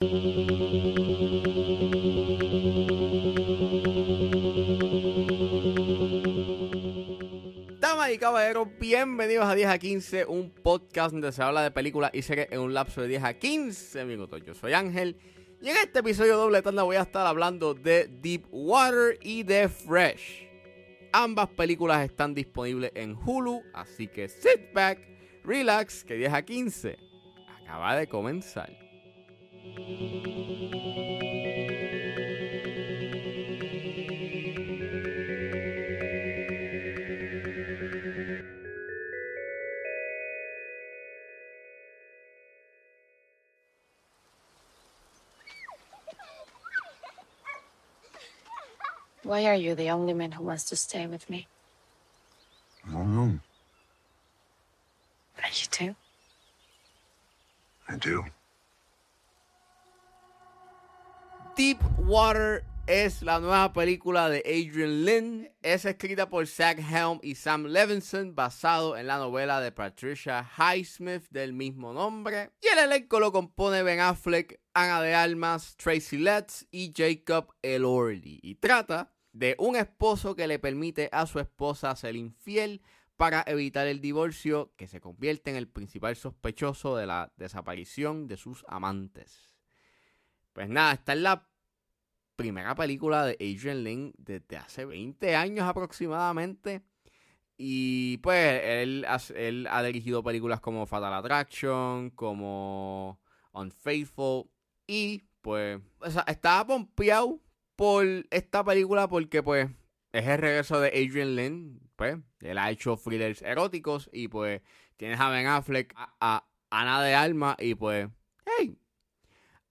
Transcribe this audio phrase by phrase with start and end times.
[0.00, 0.14] Damas
[8.10, 12.22] y caballeros, bienvenidos a 10 a 15, un podcast donde se habla de películas y
[12.22, 14.40] series en un lapso de 10 a 15 minutos.
[14.42, 15.18] Yo soy Ángel
[15.60, 19.68] y en este episodio doble tanda voy a estar hablando de Deep Water y de
[19.68, 20.48] Fresh.
[21.12, 24.98] Ambas películas están disponibles en Hulu, así que sit back,
[25.44, 26.96] relax, que 10 a 15
[27.66, 28.89] acaba de comenzar.
[49.22, 51.46] Why are you the only man who wants to stay with me?
[63.04, 65.48] Es la nueva película de Adrian Lynn.
[65.62, 71.24] Es escrita por Zach Helm y Sam Levinson, basado en la novela de Patricia Highsmith
[71.30, 72.50] del mismo nombre.
[72.60, 78.38] Y el elenco lo compone Ben Affleck, Ana de Almas, Tracy Letts y Jacob Elordi.
[78.42, 82.82] Y trata de un esposo que le permite a su esposa ser infiel
[83.16, 88.36] para evitar el divorcio, que se convierte en el principal sospechoso de la desaparición de
[88.36, 89.54] sus amantes.
[90.52, 91.49] Pues nada, esta es la
[92.40, 96.80] primera película de Adrian Lynn desde hace 20 años aproximadamente.
[97.58, 103.20] Y pues él, él ha dirigido películas como Fatal Attraction, como
[103.52, 104.44] Unfaithful.
[104.86, 107.42] Y pues o sea, estaba pompeado
[107.76, 109.68] por esta película porque pues
[110.12, 111.90] es el regreso de Adrian Lynn.
[111.94, 114.62] Pues él ha hecho thrillers eróticos y pues
[114.96, 118.08] tienes a Ben Affleck, a Ana de Alma y pues,
[118.46, 118.78] hey,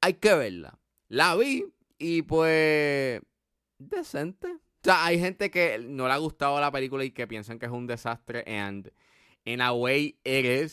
[0.02, 0.78] hay que verla.
[1.08, 1.66] La vi
[2.00, 3.22] y pues,
[3.78, 4.48] decente.
[4.48, 7.66] O sea, hay gente que no le ha gustado la película y que piensan que
[7.66, 8.44] es un desastre.
[8.48, 8.92] And
[9.44, 10.72] in a way it.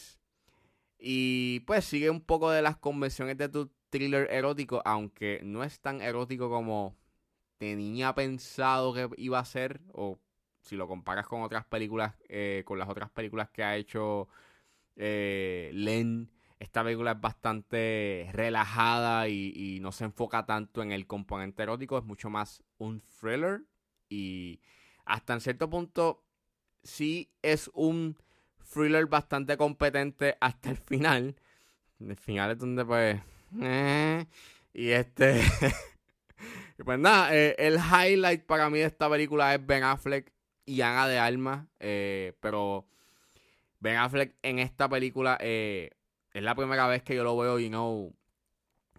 [0.99, 5.81] Y pues sigue un poco de las convenciones de tu thriller erótico, aunque no es
[5.81, 6.97] tan erótico como
[7.59, 9.81] tenía pensado que iba a ser.
[9.93, 10.19] O
[10.61, 14.29] si lo comparas con otras películas, eh, con las otras películas que ha hecho
[14.97, 16.31] eh, Len.
[16.59, 22.05] Esta película es bastante relajada y, no se enfoca tanto en el componente erótico, es
[22.05, 23.63] mucho más un thriller
[24.09, 24.61] y
[25.05, 26.25] hasta en cierto punto
[26.83, 28.17] sí es un
[28.73, 31.37] thriller bastante competente hasta el final.
[32.01, 33.21] El final es donde pues...
[33.61, 34.27] eh,
[34.73, 35.43] y este...
[36.85, 40.33] pues nada, eh, el highlight para mí de esta película es Ben Affleck
[40.65, 42.87] y Ana de Alma, eh, pero
[43.79, 45.39] Ben Affleck en esta película...
[46.37, 48.15] es la primera vez que yo lo veo, you know,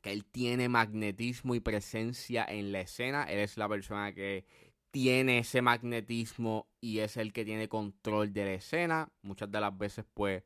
[0.02, 3.26] que él tiene magnetismo y presencia en la escena.
[3.26, 4.44] Él es la persona que
[4.90, 9.12] tiene ese magnetismo y es el que tiene control de la escena.
[9.22, 10.44] Muchas de las veces, pues,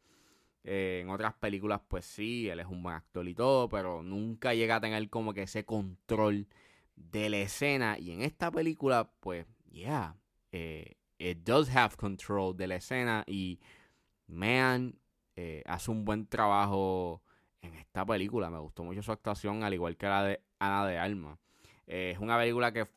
[0.65, 4.53] eh, en otras películas, pues sí, él es un buen actor y todo, pero nunca
[4.53, 6.45] llega a tener como que ese control
[6.97, 7.97] de la escena.
[7.99, 10.17] Y en esta película, pues, yeah,
[10.51, 13.61] eh, it does have control de la escena y,
[14.27, 14.99] man,
[15.35, 17.21] eh, hace un buen trabajo
[17.61, 18.49] en esta película.
[18.49, 21.37] Me gustó mucho su actuación, al igual que la de Ana de Alma.
[21.87, 22.87] Eh, es una película que,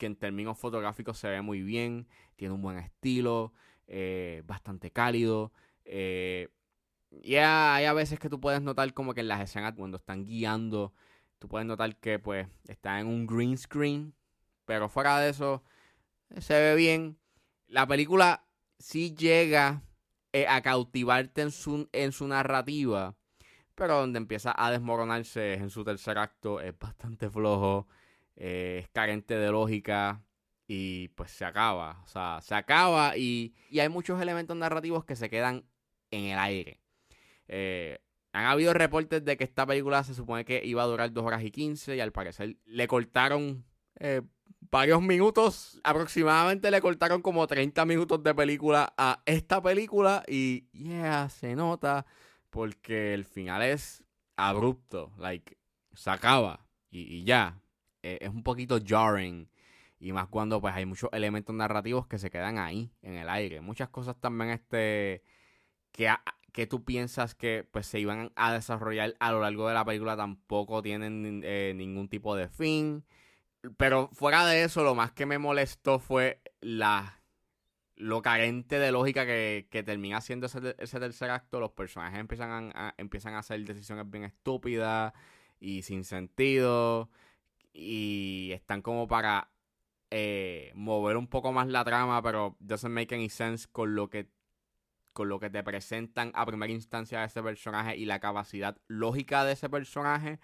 [0.00, 3.52] en términos fotográficos se ve muy bien, tiene un buen estilo,
[3.86, 5.52] eh, bastante cálido.
[5.84, 10.24] Y hay a veces que tú puedes notar como que en las escenas cuando están
[10.24, 10.94] guiando,
[11.38, 14.14] tú puedes notar que pues está en un green screen,
[14.64, 15.64] pero fuera de eso
[16.38, 17.18] se ve bien.
[17.66, 18.46] La película
[18.78, 19.82] sí llega
[20.32, 23.16] eh, a cautivarte en su, en su narrativa,
[23.74, 27.88] pero donde empieza a desmoronarse es en su tercer acto, es bastante flojo,
[28.36, 30.22] eh, es carente de lógica
[30.68, 35.16] y pues se acaba, o sea, se acaba y, y hay muchos elementos narrativos que
[35.16, 35.64] se quedan
[36.10, 36.80] en el aire.
[37.48, 37.98] Eh,
[38.32, 41.42] han habido reportes de que esta película se supone que iba a durar 2 horas
[41.42, 43.64] y 15 y al parecer le cortaron
[44.60, 51.28] varios minutos, aproximadamente le cortaron como 30 minutos de película a esta película y yeah,
[51.28, 52.06] se nota
[52.50, 54.04] porque el final es
[54.36, 55.56] abrupto, like,
[55.92, 57.60] se acaba y, ya,
[58.02, 59.50] Eh, es un poquito jarring
[59.98, 63.60] y más cuando pues hay muchos elementos narrativos que se quedan ahí en el aire,
[63.60, 65.22] muchas cosas también este
[65.92, 66.08] que,
[66.52, 70.16] que tú piensas que pues se iban a desarrollar a lo largo de la película
[70.16, 73.04] tampoco tienen eh, ningún tipo de fin.
[73.76, 77.20] Pero fuera de eso, lo más que me molestó fue la
[77.96, 81.60] lo carente de lógica que, que termina siendo ese, ese tercer acto.
[81.60, 85.12] Los personajes empiezan a, empiezan a hacer decisiones bien estúpidas.
[85.60, 87.10] y sin sentido.
[87.72, 89.50] Y están como para
[90.10, 94.28] eh, mover un poco más la trama, pero doesn't make any sense con lo que
[95.12, 99.44] con lo que te presentan a primera instancia de ese personaje y la capacidad lógica
[99.44, 100.40] de ese personaje.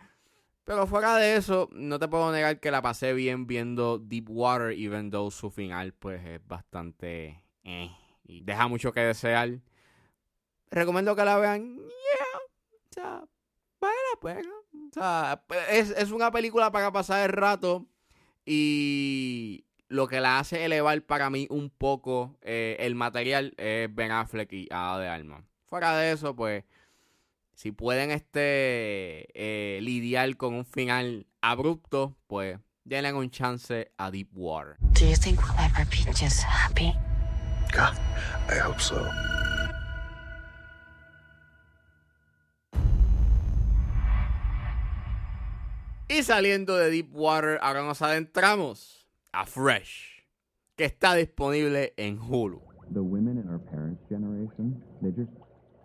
[0.67, 4.73] Pero fuera de eso, no te puedo negar que la pasé bien viendo Deep Water,
[4.73, 7.41] even though su final pues es bastante...
[7.63, 7.89] Eh,
[8.25, 9.61] y deja mucho que desear.
[10.69, 11.77] Recomiendo que la vean.
[11.77, 12.39] Yeah.
[12.73, 13.25] O sea,
[13.81, 14.51] vale la pena.
[14.73, 17.87] O sea, es, es una película para pasar el rato.
[18.45, 24.11] Y lo que la hace elevar para mí un poco eh, el material es Ben
[24.11, 25.45] Affleck y Ada de Alma.
[25.67, 26.65] Fuera de eso, pues,
[27.57, 34.29] si pueden este eh, lidiar con un final abrupto, pues denle un chance a Deep
[34.35, 34.77] Water.
[34.93, 36.93] Do you think we'll ever be just happy?
[37.73, 37.97] God,
[38.49, 39.05] I hope so.
[46.09, 50.25] Y saliendo de Deep Water, ahora nos adentramos a Fresh,
[50.77, 52.63] que está disponible en Hulu.
[52.93, 55.31] the women in our parents' generation, they just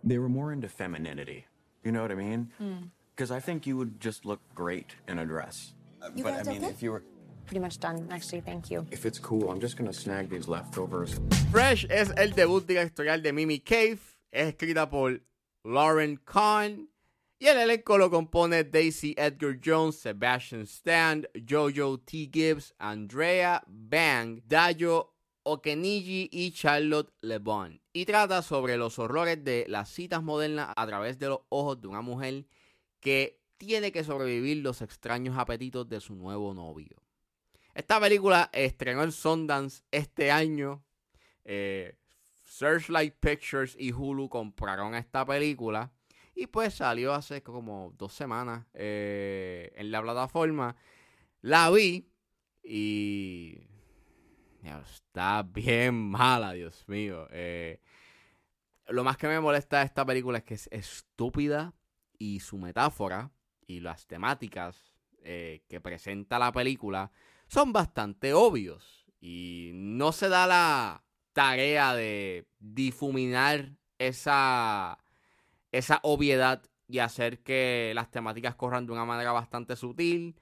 [0.03, 1.45] they were more into femininity.
[1.83, 2.51] You know what I mean?
[2.61, 2.89] Mm.
[3.15, 5.73] Because I think you would just look great in a dress.
[6.15, 6.71] You but I mean, okay?
[6.71, 7.03] if you were,
[7.45, 8.41] Pretty much done, actually.
[8.41, 8.85] Thank you.
[8.91, 11.19] if it's cool, I'm just gonna snag these leftovers.
[11.51, 13.99] Fresh es el debut directorial de Mimi Cave,
[14.31, 15.19] es escrita por
[15.65, 16.87] Lauren Kahn
[17.39, 22.29] y el elenco lo compone Daisy Edgar Jones, Sebastian Stan, Jojo T.
[22.31, 25.07] Gibbs, Andrea Bang, Dayo
[25.43, 27.81] Okeniji y Charlotte Le Bon.
[27.93, 31.87] Y trata sobre los horrores de las citas modernas a través de los ojos de
[31.87, 32.45] una mujer
[32.99, 36.97] que tiene que sobrevivir los extraños apetitos de su nuevo novio.
[37.73, 40.83] Esta película estrenó en Sundance este año.
[41.45, 41.97] Eh,
[42.43, 45.91] Searchlight Pictures y Hulu compraron esta película.
[46.35, 50.75] Y pues salió hace como dos semanas eh, en la plataforma.
[51.41, 52.09] La vi
[52.63, 53.70] y
[54.63, 57.27] está bien mala, Dios mío.
[57.31, 57.79] Eh,
[58.87, 61.73] lo más que me molesta de esta película es que es estúpida
[62.17, 63.31] y su metáfora
[63.65, 64.93] y las temáticas
[65.23, 67.11] eh, que presenta la película
[67.47, 69.05] son bastante obvios.
[69.19, 71.03] Y no se da la
[71.33, 74.97] tarea de difuminar esa,
[75.71, 80.35] esa obviedad y hacer que las temáticas corran de una manera bastante sutil.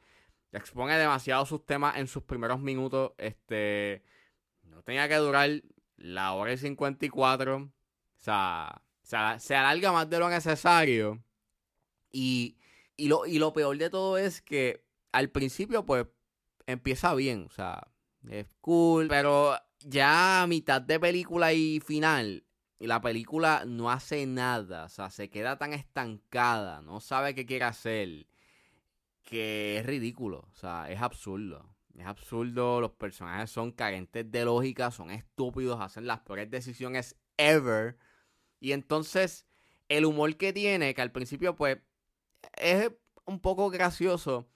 [0.52, 3.12] Expone demasiado sus temas en sus primeros minutos.
[3.18, 4.04] Este.
[4.64, 5.50] No tenía que durar
[5.98, 7.58] la hora y 54.
[7.58, 7.72] O
[8.18, 11.24] sea, se, se alarga más de lo necesario.
[12.12, 12.58] Y,
[12.98, 16.08] y, lo, y lo peor de todo es que al principio, pues,
[16.66, 17.46] empieza bien.
[17.48, 17.88] O sea,
[18.28, 19.08] es cool.
[19.08, 22.44] Pero ya a mitad de película y final,
[22.80, 24.86] la película no hace nada.
[24.86, 26.82] O sea, se queda tan estancada.
[26.82, 28.28] No sabe qué quiere hacer.
[29.30, 30.48] Que es ridículo.
[30.52, 31.64] O sea, es absurdo.
[31.96, 32.82] Es absurdo.
[32.82, 34.90] Los personajes son carentes de lógica.
[34.90, 35.80] Son estúpidos.
[35.80, 37.98] Hacen las peores decisiones ever.
[38.60, 39.46] Y entonces,
[39.88, 41.78] el humor que tiene, que al principio, pues,
[42.58, 42.92] es
[43.26, 44.50] un poco gracioso.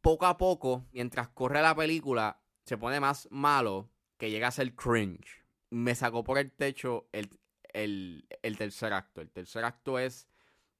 [0.00, 4.74] Poco a poco, mientras corre la película, se pone más malo que llega a ser
[4.76, 5.44] cringe.
[5.70, 7.28] Me sacó por el techo el,
[7.72, 9.20] el, el tercer acto.
[9.20, 10.28] El tercer acto es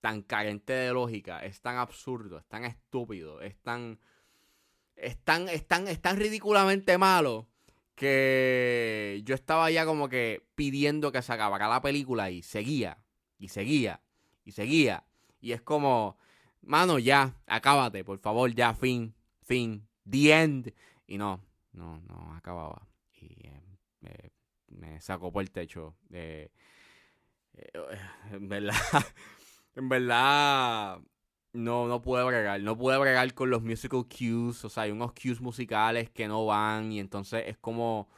[0.04, 3.98] tan carente de lógica, es tan absurdo, es tan estúpido, es tan.
[4.96, 7.48] Es tan, es tan, es tan ridículamente malo
[7.94, 12.98] que yo estaba ya como que pidiendo que se acabara la película y seguía,
[13.38, 14.02] y seguía,
[14.44, 15.04] y seguía.
[15.40, 16.18] Y es como,
[16.60, 20.74] mano, ya, acábate, por favor, ya, fin, fin, the end.
[21.06, 21.40] Y no,
[21.72, 22.86] no, no acababa.
[23.22, 23.46] Y
[24.02, 24.30] eh,
[24.68, 25.96] me, sacó por el techo.
[26.10, 26.50] Eh,
[27.54, 27.72] eh,
[28.38, 28.74] verdad,
[29.76, 31.00] en verdad,
[31.52, 32.60] no, no pude bregar.
[32.62, 34.64] No pude bregar con los musical cues.
[34.64, 36.92] O sea, hay unos cues musicales que no van.
[36.92, 38.08] Y entonces es como.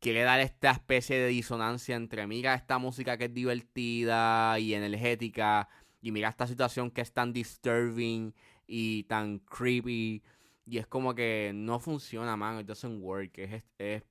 [0.00, 5.68] Quiere dar esta especie de disonancia entre mira esta música que es divertida y energética.
[6.02, 8.34] Y mira esta situación que es tan disturbing
[8.66, 10.22] y tan creepy.
[10.66, 12.60] Y es como que no funciona, man.
[12.60, 13.38] It doesn't work.
[13.38, 14.02] Es, es,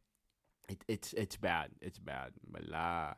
[0.69, 1.71] it- it's, it's bad.
[1.81, 2.33] It's bad.
[2.43, 3.17] ¿Verdad?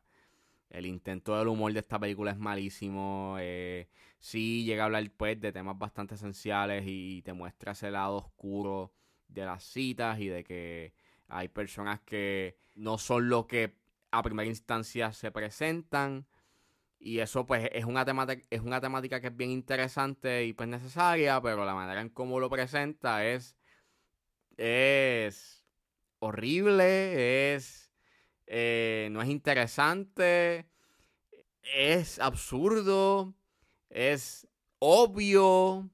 [0.69, 3.37] El intento del humor de esta película es malísimo.
[3.39, 3.87] Eh,
[4.19, 8.93] sí llega a hablar pues de temas bastante esenciales y te muestra ese lado oscuro
[9.27, 10.93] de las citas y de que
[11.27, 13.75] hay personas que no son lo que
[14.11, 16.27] a primera instancia se presentan.
[16.99, 20.67] Y eso pues es una, temática, es una temática que es bien interesante y pues
[20.69, 23.55] necesaria, pero la manera en cómo lo presenta es,
[24.57, 25.63] es
[26.19, 27.86] horrible, es,
[28.47, 30.65] eh, no es interesante,
[31.61, 33.33] es absurdo,
[33.89, 34.47] es
[34.79, 35.89] obvio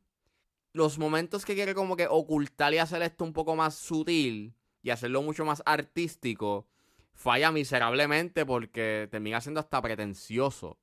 [0.72, 4.90] los momentos que quiere como que ocultar y hacer esto un poco más sutil y
[4.90, 6.68] hacerlo mucho más artístico,
[7.14, 10.78] falla miserablemente porque termina siendo hasta pretencioso.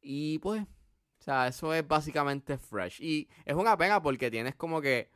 [0.00, 3.00] Y pues, o sea, eso es básicamente fresh.
[3.00, 5.10] Y es una pena porque tienes como que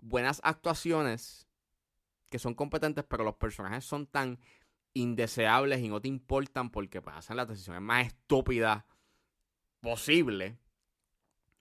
[0.00, 1.46] buenas actuaciones
[2.28, 4.38] que son competentes, pero los personajes son tan
[4.98, 8.84] indeseables y no te importan porque pues, hacen las decisiones más estúpidas
[9.80, 10.58] posible.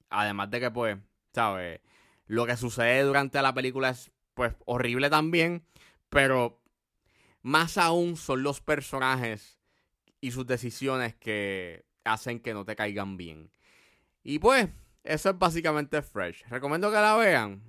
[0.10, 0.98] Además de que, pues,
[1.34, 1.82] ¿sabes?
[2.25, 5.65] Lo que sucede durante la película es, pues, horrible también.
[6.10, 6.62] Pero
[7.41, 9.60] más aún son los personajes
[10.20, 13.51] y sus decisiones que hacen que no te caigan bien.
[14.24, 14.70] Y pues,
[15.03, 16.46] eso es básicamente Fresh.
[16.50, 17.62] Recomiendo que la vean.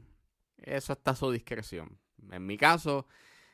[0.57, 1.99] Eso está a su discreción.
[2.31, 3.07] En mi caso,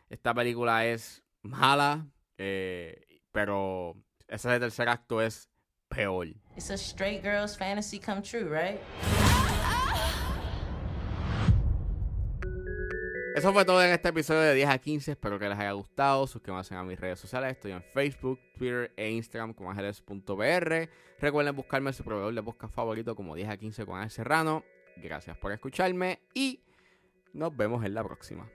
[0.09, 2.07] esta película es mala,
[2.39, 3.97] eh, pero
[4.27, 5.49] ese tercer acto es
[5.89, 6.27] peor.
[6.57, 8.81] It's a straight girl's fantasy come true, right?
[13.35, 15.11] Eso fue todo en este episodio de 10 a 15.
[15.11, 16.25] Espero que les haya gustado.
[16.29, 17.51] Suscríbanse a mis redes sociales.
[17.51, 20.89] Estoy en Facebook, Twitter e Instagram como ángeles.br.
[21.19, 24.63] Recuerden buscarme en su proveedor de podcast favorito como 10 a 15 con El Serrano.
[24.97, 26.63] Gracias por escucharme y
[27.33, 28.49] nos vemos en la próxima.